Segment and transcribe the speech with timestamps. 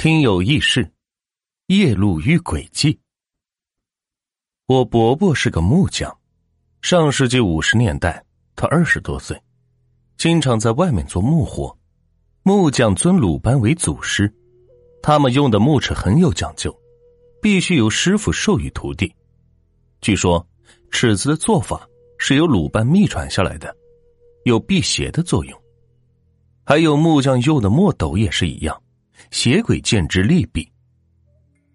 [0.00, 0.88] 听有异事，
[1.66, 3.00] 夜路遇诡计。
[4.68, 6.16] 我伯伯是个木匠，
[6.80, 8.24] 上世纪五十年代，
[8.54, 9.36] 他二十多岁，
[10.16, 11.76] 经常在外面做木活。
[12.44, 14.32] 木匠尊鲁班为祖师，
[15.02, 16.72] 他们用的木尺很有讲究，
[17.42, 19.12] 必须由师傅授予徒弟。
[20.00, 20.46] 据说
[20.92, 21.84] 尺子的做法
[22.18, 23.76] 是由鲁班秘传下来的，
[24.44, 25.60] 有辟邪的作用。
[26.64, 28.80] 还有木匠用的墨斗也是一样。
[29.30, 30.70] 邪鬼见之利弊。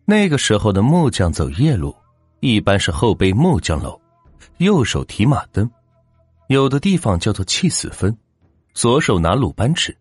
[0.05, 1.95] 那个时候的木匠走夜路，
[2.41, 3.99] 一般是后背木匠篓，
[4.57, 5.69] 右手提马灯，
[6.47, 8.15] 有的地方叫做气死分，
[8.73, 9.97] 左手拿鲁班尺。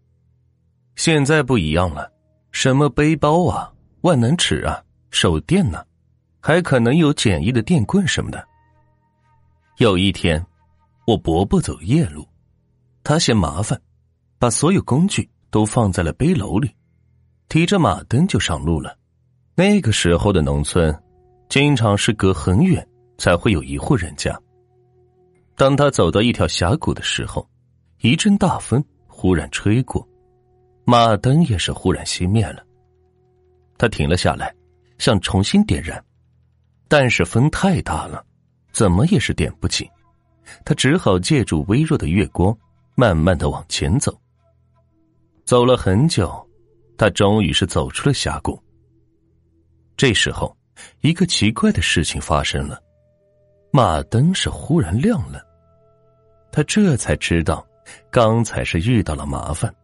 [0.96, 2.12] 现在不一样了，
[2.50, 5.84] 什么背包啊、万能尺啊、手电呢，
[6.40, 8.44] 还可能有简易的电棍什么的。
[9.78, 10.44] 有一天，
[11.06, 12.28] 我伯伯走夜路，
[13.04, 13.80] 他嫌麻烦，
[14.38, 16.70] 把所有工具都放在了背篓里。
[17.52, 18.96] 提着马灯就上路了。
[19.54, 20.90] 那个时候的农村，
[21.50, 24.34] 经常是隔很远才会有一户人家。
[25.54, 27.46] 当他走到一条峡谷的时候，
[28.00, 30.08] 一阵大风忽然吹过，
[30.86, 32.64] 马灯也是忽然熄灭了。
[33.76, 34.50] 他停了下来，
[34.96, 36.02] 想重新点燃，
[36.88, 38.24] 但是风太大了，
[38.72, 39.86] 怎么也是点不起。
[40.64, 42.56] 他只好借助微弱的月光，
[42.94, 44.18] 慢慢的往前走。
[45.44, 46.48] 走了很久。
[47.02, 48.56] 他终于是走出了峡谷。
[49.96, 50.56] 这时候，
[51.00, 52.80] 一个奇怪的事情发生了，
[53.72, 55.44] 马灯是忽然亮了。
[56.52, 57.66] 他这才知道，
[58.08, 59.74] 刚才是遇到了麻烦。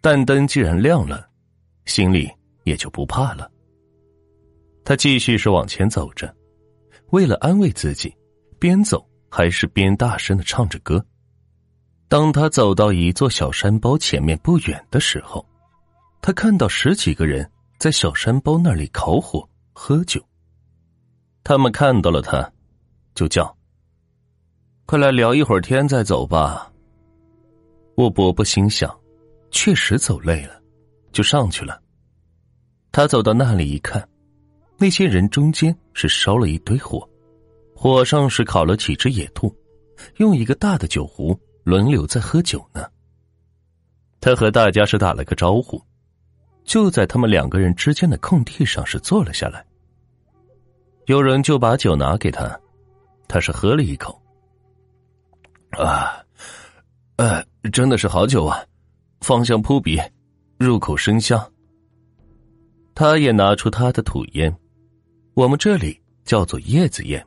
[0.00, 1.28] 但灯既然亮了，
[1.84, 2.26] 心里
[2.64, 3.50] 也就不怕了。
[4.86, 6.34] 他继续是往前走着，
[7.10, 8.16] 为了安慰自己，
[8.58, 11.04] 边走还是边大声的唱着歌。
[12.08, 15.46] 当他走到一座小山包前面不远的时候，
[16.20, 20.22] 他看到十几个人在小山包那里烤火喝酒。
[21.42, 22.52] 他们看到了他，
[23.14, 23.56] 就叫
[24.84, 26.70] ：“快来聊一会儿天再走吧。”
[27.96, 28.94] 我伯伯心想，
[29.50, 30.60] 确实走累了，
[31.10, 31.80] 就上去了。
[32.92, 34.06] 他走到那里一看，
[34.76, 37.08] 那些人中间是烧了一堆火，
[37.74, 39.54] 火上是烤了几只野兔，
[40.16, 42.86] 用一个大的酒壶轮流在喝酒呢。
[44.20, 45.80] 他和大家是打了个招呼。
[46.68, 49.64] 就在他们两个人之间的空地上，是坐了下来。
[51.06, 52.60] 有人就把酒拿给他，
[53.26, 54.20] 他是喝了一口。
[55.70, 56.22] 啊，
[57.16, 57.42] 呃，
[57.72, 58.62] 真的是好酒啊，
[59.22, 59.98] 芳香扑鼻，
[60.58, 61.42] 入口生香。
[62.94, 64.54] 他也拿出他的土烟，
[65.32, 67.26] 我们这里叫做叶子烟，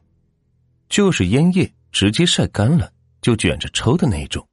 [0.87, 4.47] 就是烟叶直接晒干了就卷着抽的那种。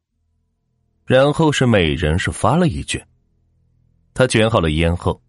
[1.04, 3.06] 然后是每人是发了一卷。
[4.18, 5.22] 他卷好了烟后，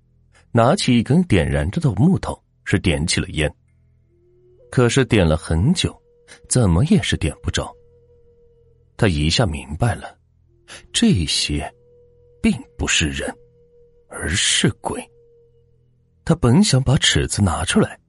[0.52, 3.56] 拿起一根点燃着的木头，是点起了烟。
[4.72, 5.96] 可是点了很久，
[6.50, 7.72] 怎么也是点不着。
[8.98, 10.18] 他一下明白了，
[10.92, 11.72] 这些
[12.42, 13.32] 并不是人，
[14.08, 15.00] 而是鬼。
[16.26, 18.00] 他本想把尺子拿出来，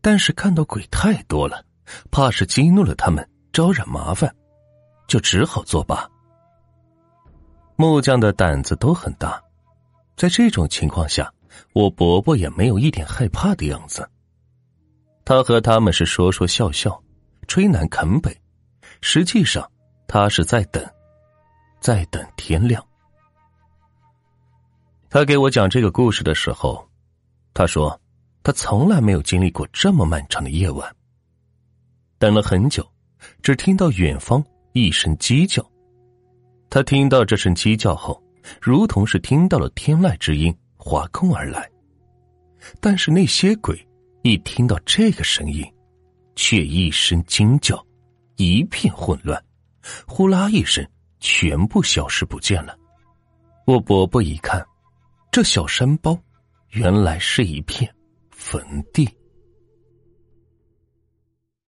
[0.00, 1.62] 但是看到鬼太多了，
[2.10, 4.34] 怕是激怒了他们，招惹麻烦，
[5.06, 6.08] 就只好作罢。
[7.76, 9.38] 木匠的胆子都很大。
[10.16, 11.32] 在这种情况下，
[11.72, 14.08] 我伯伯也没有一点害怕的样子。
[15.24, 17.02] 他和他们是说说笑笑，
[17.48, 18.36] 吹南啃北，
[19.00, 19.68] 实际上
[20.06, 20.84] 他是在等，
[21.80, 22.84] 在等天亮。
[25.10, 26.86] 他给我讲这个故事的时候，
[27.52, 28.00] 他说
[28.42, 30.94] 他从来没有经历过这么漫长的夜晚。
[32.18, 32.86] 等了很久，
[33.42, 35.64] 只听到远方一声鸡叫。
[36.70, 38.20] 他听到这声鸡叫后。
[38.60, 41.68] 如同是听到了天籁之音划空而来，
[42.80, 43.78] 但是那些鬼
[44.22, 45.64] 一听到这个声音，
[46.36, 47.84] 却一声惊叫，
[48.36, 49.42] 一片混乱，
[50.06, 50.86] 呼啦一声，
[51.20, 52.76] 全部消失不见了。
[53.66, 54.64] 我伯伯一看，
[55.30, 56.18] 这小山包
[56.70, 57.92] 原来是一片
[58.30, 58.62] 坟
[58.92, 59.08] 地。